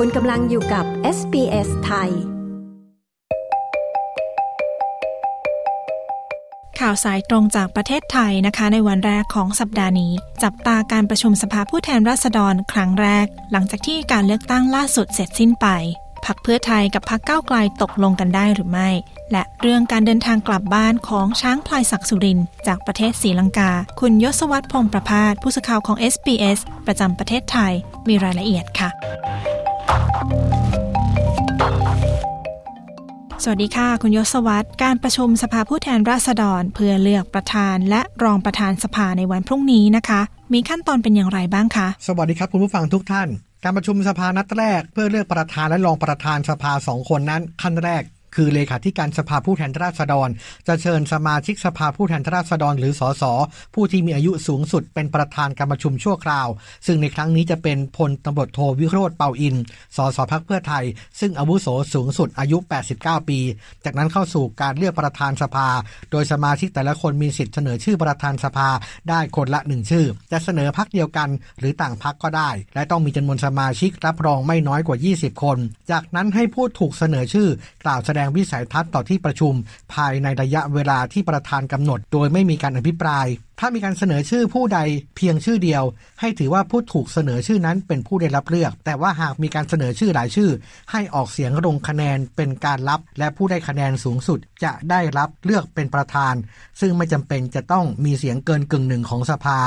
[0.00, 0.84] คุณกำลังอยู่กับ
[1.16, 2.10] SBS ไทย
[6.80, 10.12] ข่าวสายตรงจากประเทศไทยนะคะ ในวันแรกของสัปดาห์นี้
[10.42, 15.66] จับตาการประชุมสภาผู้แทนราษฎรครั้งแรก หลังจากที่การเลือกตั้งล่าสุดเสร็จสิ้นไป
[16.24, 18.90] พักเพื่อไทยกับพักก้าไกลตกลงกันได้หรือไม่
[19.32, 23.70] และเรื่องการเดินทางกลับบ้านของช้างพลายศักดิ์สุริน จากประเทศศรีลังกา
[24.00, 27.72] คุณยศวัตรพงประพาสผู้สื่อข่าวของ SBS ประจำประเทศไทย
[28.08, 28.90] มีรายละเอียดค่ะ
[33.42, 40.20] สวัสดีค่ะ คุณยศวัตรการประชุมสภาผู้แทนราษฎร เพื่อเลือกประธานและรองประธานสภาในวันพรุ่งนี้นะคะ
[40.52, 43.28] มีขั้นตอนเป็นอย่างไรบ้างคะสวัสดีครับคุณผู้ฟังทุกท่าน
[43.64, 48.02] การประชุมสภานัดแรก เพื่อเลือกประธานและรองประธานสภาสองคนนั้น ขั้นแรก
[48.36, 50.28] คือเลขาธิการสภาผู้แทนราษฎร
[50.68, 53.24] จะเชิญสมาชิกสภาผู้แทนราษฎร หรือสส
[53.74, 56.48] ผู้ที่มีอายุสูงสุดเป็นประธานการประชุมชั่วคราว
[56.86, 59.56] ซึ่งในครั้งนี้จะเป็นพลตำรวจโทวิโรธเปาอิน
[59.96, 60.84] สสพักเพื่อไทย
[61.20, 62.58] ซึ่งอาวุโสสูงสุดอายุ
[62.94, 63.38] 89 ปี
[63.84, 65.68] จากนั้นเข้าสู่การเลือกประธานสภา
[66.10, 68.68] โดยสมาชิกแต่ละคนมีสิทธิ์เสนอชื่อประธานสภา
[69.08, 75.58] ได้คนละหนึ่งชื่อ จะเสนอพักเดียวกันหรือต่างพักก็ได้ และต้องมีจำนวนสมาชิกรับรองไม่น้อยกว่า 20 คน
[75.90, 77.48] จากนั้นให้ผู้ถูกเสนอชื่อ
[77.84, 79.54] กล่าวแสดงวิสัยทัศน์ต่อที่ประชุม
[79.94, 83.26] ภายในระยะเวลาที่ประธานกำหนด โดยไม่มีการอภิปราย
[83.60, 84.78] ถ้ามีการเสนอชื่อผู้ใด
[85.16, 85.84] เพียงชื่อเดียว
[86.20, 90.50] ให้ถือว่าผู้ถูกเสนอชื่อนั้นเป็นผู้ได้รับเลือก แต่ว่าหากมีการเสนอชื่อหลายชื่อ
[90.92, 96.34] ให้ออกเสียงลงคะแนนเป็นการรับ และผู้ได้คะแนนสูงสุดจะได้รับเลือกเป็นประธาน
[96.80, 99.60] ซึ่งไม่จำเป็นจะต้องมีเสียงเกินกึ่งหนึ่งของสภา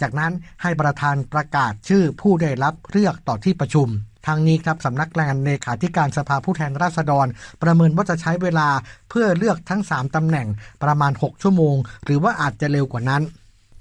[0.00, 0.32] จากนั้น
[0.62, 3.88] ให้ประธานประกาศชื่อผู้ได้รับเลือกต่อที่ประชุม
[4.26, 7.26] ทางนี้ครับสำนักงานเลขาธิการสภาผู้แทนราษฎร
[7.62, 8.68] ประเมินว่าจะใช้เวลา
[9.10, 10.46] เพื่อเลือกทั้ง 3ตำแหน่ง
[10.82, 13.22] ประมาณ 6 ชั่วโมง หรือว่าอาจจะเร็วกว่านั้น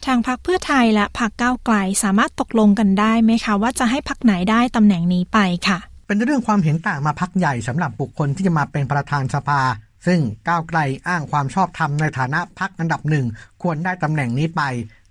[0.05, 9.61] ทางพักเพื่อไทยและพักก้าวไกลสามารถตกลงกันได้ไหมคะ ว่าจะให้พักไหนได้ตำแหน่งนี้ไปค่ะ เป็นเรื่องความเห็นต่างมาพักใหญ่สำหรับบุคคลที่จะมาเป็นประธานสภา
[10.07, 13.25] ซึ่งก้าวไกลอ้างความชอบธรรมในฐานะพักอันดับหนึ่ง
[13.61, 14.61] ควรได้ตำแหน่งนี้ไป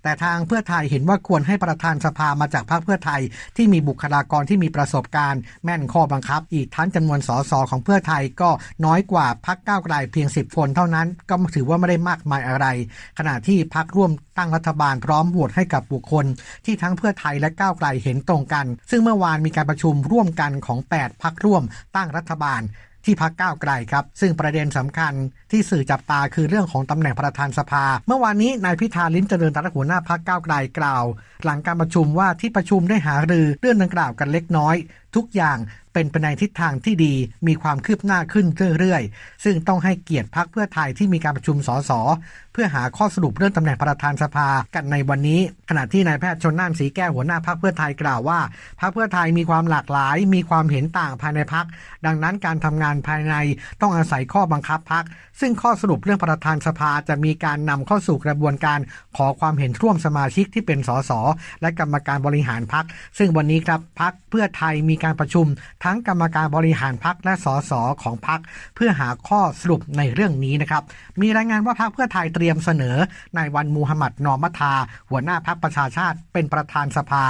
[0.03, 3.21] แต่ทางเพื่อไทยเห็นว่าควรให้ประธานสภามาจากพรรคเพื่อไทย
[3.55, 8.49] ที่มีบุคลากรที่มีประสบการณ์ แม่นข้อบังคับ อีกทั้งจำนวนสสของเพื่อไทยก็
[8.85, 12.65] น้อยกว่าพรรคก้าวไกลเพียง 10 คนเท่านั้น ก็ถือว่าไม่ได้มากมายอะไร
[13.17, 16.25] ขณะที่พรรคร่วมตั้งรัฐบาลพร้อมโหวตให้กับบุคคล
[16.65, 21.63] ที่ทั้งเพื่อไทยและก้าวไกลเห็นตรงกัน ซึ่งเมื่อวานมีการประชุมร่วมกันของ 8พรรคร่วม
[21.95, 22.63] ตั้งรัฐบาล
[23.05, 25.13] ที่พักก้าวไกลครับ ซึ่งประเด็นสำคัญ
[25.51, 31.05] ที่สื่อจับตาคือเรื่องของตำแหน่งประธานสภา เมื่อวานนี้นายพิธาลิ้มเจริญรัตนหัวหน้าพักก้าวไกลกล่าว
[31.45, 34.75] หลังการประชุมว่าที่ประชุมได้หารือเรื่องดังกล่าวกันเล็กน้อย
[35.15, 35.57] ทุกอย่าง
[35.93, 37.13] เป็นไปในทิศทางที่ดี
[37.47, 38.45] มีความคืบหน้าขึ้น
[38.79, 41.91] เรื่อยๆ ซึ่งต้องให้เกียรติพักเพื่อไทยที่มีการประชุมสส
[42.53, 45.39] เพื่อหาข้อสรุปเรื่องตำแหน่งประธานสภากันในวันนี้
[45.69, 48.39] ขณะที่นายแพทย์ชนน่านสีแก้วหัวหน้าพักเพื่อไทยกล่าวว่า
[48.81, 51.65] พักเพื่อไทยมีความหลากหลาย มีความเห็นต่างภายในพัก
[52.05, 53.35] ดังนั้นการทำงานภายใน
[53.81, 55.03] ต้องอาศัยข้อบังคับพัก
[55.39, 58.79] ซึ่งข้อสรุปเรื่องประธานสภาจะมีการนำเข้าสู่กระบวนการ
[59.17, 61.11] ขอความเห็นร่วมสมาชิกที่เป็นสส
[61.61, 62.85] และกรรมการบริหารพัก
[63.17, 65.45] ซึ่งวันนี้ครับพักเพื่อไทยมีการประชุม
[65.83, 67.71] ทั้งกรรมการบริหารพักและสส
[68.03, 68.39] ของพัก
[68.75, 70.83] เพื่อหาข้อสรุปในเรื่องนี้นะครับ
[71.21, 72.95] มีรายงานว่าพักเพื่อไทยเตรียมเสนอ
[73.37, 74.73] นายวันมูฮัมหมัดนอมัทา
[75.09, 77.23] หัวหน้าพักประชาชาติเป็นประธานสภา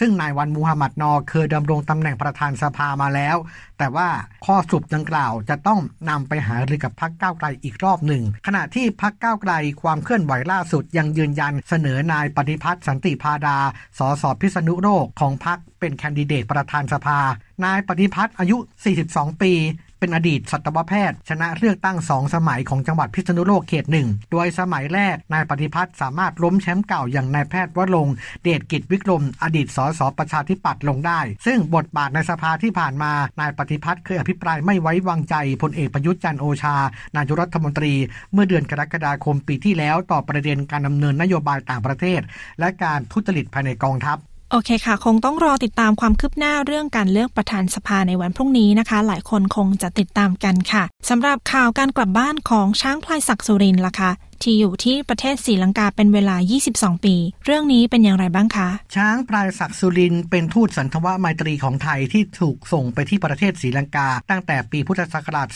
[0.00, 3.36] ซึ่งนายวันมูฮัมหมัดนอเคยดำรงตำแหน่งประธานสภามาแล้ว
[3.78, 4.08] แต่ว่า
[4.46, 5.80] ข้อสรุปดังกล่าวจะต้อง
[6.10, 9.52] นำไปหารือกับพักก้าวไกลอีกรอบหนึ่ง ขณะที่พักก้าวไกล
[9.82, 13.58] ความเคลื่อนไหวล่าสุดยังยืนยันเสนอนายปฏิพัฒน์สันติพาดา
[13.98, 17.18] สสพิษณุโลกของพัก เป็นแคนดิเดตประธานสภา
[17.64, 18.56] นายปฏิพัฒน์อายุ
[19.00, 19.52] 42 ปี
[19.98, 28.08] เป็นอดีตสัตวแพทย์ ชนะเลือกตั้งสองสมัยของจังหวัดพิษณุโลกเขตหนึ่ง โดยสมัยแรกนายปฏิพัฒน์สามารถล้มแชมป์เก่าอย่างนายแพทย์วรง
[28.42, 36.76] เดชกิจวิกรม อดีตสสประชาธิปัตย์ลงได้ ซึ่งบทบาทในสภาที่ผ่านมานายปฏิพัฒน์เคยอภิปรายไม่ไว้วางใจพลเอกประยุทธ์จันโอชา
[37.16, 37.94] นายกรัฐมนตรี
[38.32, 42.20] เมื่อเดือนกรกฎาคมปีที่แล้วต่อประเด็นการดำเนินนโยบายต่างประเทศ
[42.60, 44.18] และการทุจริตภายในกองทัพ
[44.50, 54.10] โอเคค่ะ คงต้องรอติดตามความคืบหน้าเรื่องการเลือกประธานสภาในวันพรุ่งนี้นะคะ หลายคนคงจะติดตามกันค่ะสำหรับข่าวการกลับบ้านของช้างพลายศักดิ์สุรินทร์ล่ะคะ
[54.44, 56.36] ที่อยู่ที่ประเทศศรีลังกาเป็นเวลา
[56.70, 57.14] 22 ปี
[57.44, 65.48] เรื่องนี้เป็นอย่างไรบ้างคะ ช้างพลายศักดิ์สุรินเป็นทูตสันทวไมตรีของไทยที่ถูกส่งไปที่ประเทศศรีลังกา ตั้งแต่ปีพุทธศักราช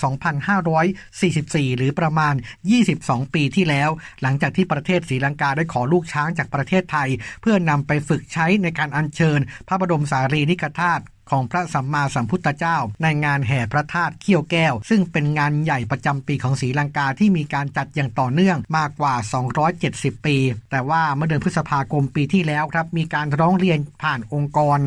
[1.64, 2.34] 2544 หรือประมาณ
[2.84, 3.90] 22 ปีที่แล้ว
[4.22, 7.08] หลังจากที่ประเทศศรีลังกาได้ขอลูกช้างจากประเทศไทย
[7.42, 19.14] เพื่อนำไปฝึกใช้ในการอัญเชิญ พระบรมสารีริกธาตุ ของพระสัมมาสัมพุทธเจ้า ในงานแห่พระธาตุเขี้ยวแก้ว ซึ่งเป็นงานใหญ่ประจำปีของศรีลังกาที่มีการจัดอย่างต่อเนื่องมากกว่า
[19.70, 20.36] 270 ปี
[20.70, 24.78] แต่ว่าเมื่อเดือนพฤษภาคมปีที่แล้วครับ มีการร้องเรียนผ่านองค์กร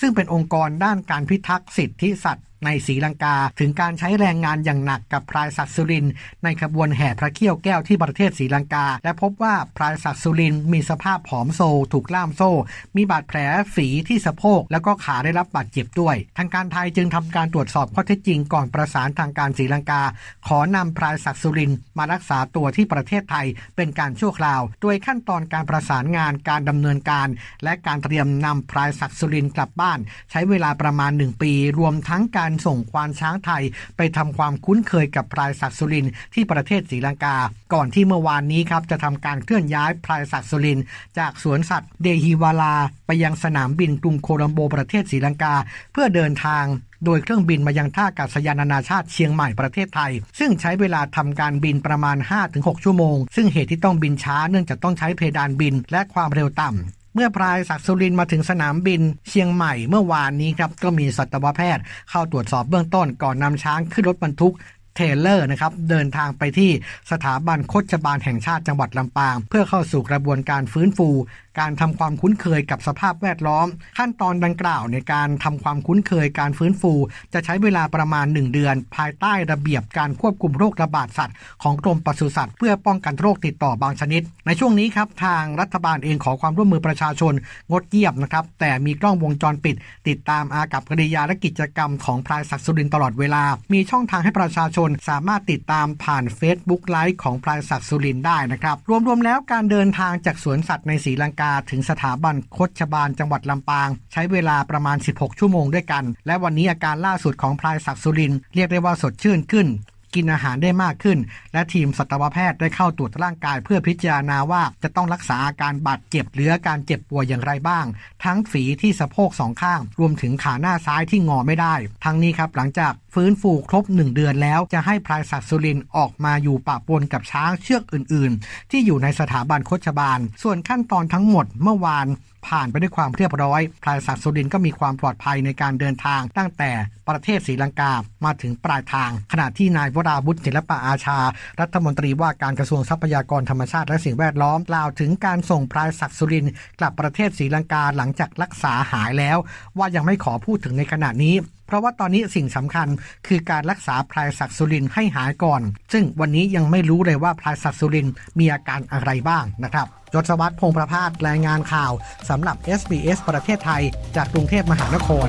[0.00, 6.06] ซึ่งเป็นองค์กรด้านการพิทักษ์สิทธิสัตว์ ในศรีลังกา ถึงการใช้แรงงานอย่างหนักกับพรายศักดิ์สุริน
[6.44, 11.60] ในขบวนแห่พระเขี้ยวแก้วที่ประเทศศรีลังกา และพบว่าพรายศักดิ์สุรินมีสภาพผอมโซ
[11.92, 12.50] ถูกล่ามโซ่
[12.96, 13.38] มีบาดแผล
[13.74, 20.02] ฝีที่สะโพกแล้วก็ขาได้รับบาดเจ็บด้วย ทางการไทยจึงทำการตรวจสอบข้อเท็จจริงก่อนประสานทางการศรีลังกา
[20.46, 23.46] ขอนำพรายศักดิ์สุรินมารักษาตัวที่ประเทศไทย
[23.76, 27.28] เป็นการชั่วคราว โดยขั้นตอนการประสานงานการดำเนินการ
[27.64, 29.98] และการเตรียมนำพรายศักดิ์สุรินกลับบ้าน
[30.30, 33.62] ใช้เวลาประมาณ 1 ปี รวมทั้งการส่งควานช้างไทย
[33.96, 37.36] ไปทำความคุ้นเคยกับพรายศักดิ์สุรินที่ประเทศศรีลังกา
[37.74, 40.78] ก่อนที่เมื่อวานนี้ครับจะทำการเคลื่อนย้ายพรายศักดิ์สุริน
[41.18, 42.74] จากสวนสัตว์เดฮิวาลา
[43.06, 45.54] ไปยังสนามบินกรุงโคลัมโบประเทศศรีลังกา
[45.92, 46.64] เพื่อเดินทาง
[47.04, 52.16] โดยเครื่องบินมายังท่าอากาศยานนานาชาติเชียงใหม่ประเทศไทย ซึ่งใช้เวลาทำการบินประมาณ
[52.50, 64.54] 5-6 ชั่วโมง ซึ่งเหตุที่ต้องบินช้าเนื่องจากต้องใช้เพดานบินและความเร็วต่ำ เมื่อพลายศักดิ์สุรินมาถึงสนามบินเชียงใหม่เมื่อวานนี้ครับก็มีสัตวแพทย์เข้าตรวจสอบเบื้องต้นก่อนนำช้างขึ้นรถบรรทุก
[64.94, 66.70] เทรลเลอร์นะครับเดินทางไปที่
[67.10, 71.08] สถาบันคชบาลแห่งชาติจังหวัดลำปาง เพื่อเข้าสู่กระบวนการฟื้นฟู
[71.58, 73.66] การทำความคุ้นเคยกับสภาพแวดล้อม
[73.98, 76.92] ขั้นตอนดังกล่าวในการทำความคุ้นเคยการฟื้นฟู
[77.32, 87.32] จะใช้เวลาประมาณ 1 เดือน ภายใต้ระเบียบการควบคุมโรคระบาดสัตว์ของกรมปศุสัตว์เพื่อป้องกันโรคติดต่อบางชนิด ในช่วงนี้ครับทางรัฐบาลเองขอความร่วมมือประชาชน
[87.70, 89.76] งดเยียบนะครับแต่มีกล้องวงจรปิด
[90.08, 98.76] ติดตามอากับกิริยาและกิจกรรมของพลายศักดิ์สุรินตลอดเวลา มีช่องทางให้ประชาชนสามารถติดตามผ่าน Facebook ไลฟ์ของพลายศักดิ์สุรินได้นะครับ
[99.08, 109.66] รวมๆแล้วการเดินทางจากสวนสัตว์ในศรีลังกาถึงสถาบันโคชบาลจังหวัดลำปาง ใช้เวลาประมาณ 16 ชั่วโมงด้วยกัน และวันนี้อาการล่าสุดของพลายศักดิ์สุรินเรียกได้ว่าสดชื่นขึ้น
[110.14, 111.18] กินอาหารได้มากขึ้น
[111.52, 117.84] และทีมสัตวแพทย์ได้เข้าตรวจร่างกาย เพื่อพิจารณาว่าจะต้องรักษาอาการบาดเจ็บหรืออาการเจ็บป่วยอย่างไรบ้าง
[118.24, 121.74] ทั้งฝีที่สะโพกสองข้าง รวมถึงขาหน้าซ้ายที่งอไม่ได้
[122.04, 132.06] ทั้งนี้ครับหลังจากฟื้นฟูครบ 1 เดือนแล้วจะให้พลายศักดิ์สุรินออกมาอยู่ปะปนกับช้างเชือกอื่น ๆ ที่อยู่ในสถาบันโคชบาล ส่วนขั้นตอนทั้งหมดเมื่อวาน
[132.48, 136.70] ผ่านไปด้วยความเรียบร้อยพลายศักดิ์สุรินก็มีความปลอดภัยในการเดินทาง ตั้งแต่
[137.08, 137.92] ประเทศศรีลังกา
[138.24, 141.18] มาถึงปลายทาง ขณะที่นายวราบุตรศิลปะอาชา
[141.60, 146.46] รัฐมนตรีว่าการกระทรวงทรัพยากรธรรมชาติและสิ่งแวดล้อมกล่าวถึงการส่งพลายศักดิ์สุริน
[146.78, 149.38] กลับประเทศศรีลังกาหลังจากรักษาหายแล้ว
[149.78, 151.36] ว่ายังไม่ขอพูดถึงในขณะนี้
[151.68, 152.88] เพราะว่าตอนนี้สิ่งสำคัญ
[153.26, 155.62] คือการรักษาพลายศักดิ์สุรินให้หายก่อน
[155.92, 161.92] ซึ่งวันนี้ยังไม่รู้เลยว่าพลายศักดิ์สุรินมีอาการอะไรบ้างนะครับยศวัตรพงประพาสรายงานข่าว
[162.28, 163.82] สำหรับ SBS ประเทศไทย
[164.16, 165.28] จากกรุงเทพมหานคร